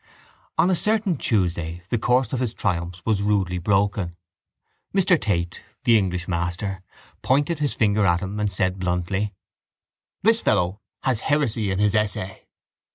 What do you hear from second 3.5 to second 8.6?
broken. Mr Tate, the English master, pointed his finger at him and